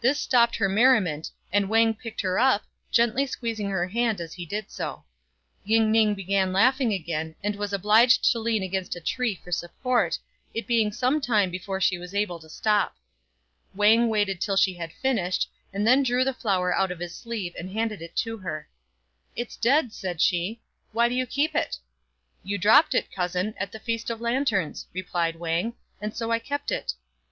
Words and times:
This 0.00 0.20
stopped 0.20 0.54
her 0.54 0.68
merriment, 0.68 1.32
and 1.52 1.68
Wang 1.68 1.92
picked 1.92 2.20
her 2.20 2.38
up, 2.38 2.62
gently 2.92 3.26
squeezing 3.26 3.70
her 3.70 3.88
hand 3.88 4.20
as 4.20 4.34
he 4.34 4.46
did 4.46 4.70
so. 4.70 5.02
Ying 5.64 5.90
ning 5.90 6.14
began 6.14 6.52
laughing 6.52 6.92
again, 6.92 7.34
and 7.42 7.56
was 7.56 7.72
obliged 7.72 8.30
to 8.30 8.38
lean 8.38 8.62
against 8.62 8.94
a 8.94 9.00
tree 9.00 9.34
for 9.34 9.50
support, 9.50 10.16
it 10.54 10.68
being 10.68 10.92
some 10.92 11.20
time 11.20 11.50
before 11.50 11.80
she 11.80 11.98
was 11.98 12.14
able 12.14 12.38
to 12.38 12.48
stop. 12.48 12.94
Wang 13.74 14.08
waited 14.08 14.40
till 14.40 14.54
she 14.56 14.74
had 14.74 14.92
finished, 14.92 15.50
and 15.72 15.84
then 15.84 16.04
drew 16.04 16.22
the 16.22 16.32
flower 16.32 16.72
out 16.72 16.92
of 16.92 17.00
his 17.00 17.16
sleeve 17.16 17.52
and 17.58 17.72
handed 17.72 18.00
it 18.00 18.14
to 18.18 18.36
her. 18.36 18.68
"It's 19.34 19.56
dead," 19.56 19.92
said 19.92 20.20
she; 20.20 20.60
"why 20.92 21.08
do 21.08 21.16
you 21.16 21.26
keep 21.26 21.56
it?"" 21.56 21.78
You 22.44 22.58
dropped 22.58 22.94
it, 22.94 23.10
cousin, 23.10 23.54
at 23.56 23.72
the 23.72 23.80
Feast 23.80 24.08
of 24.08 24.20
Lanterns," 24.20 24.86
replied 24.92 25.34
Wang, 25.34 25.74
"and 26.00 26.14
so 26.14 26.30
I 26.30 26.38
kept 26.38 26.70
it." 26.70 26.92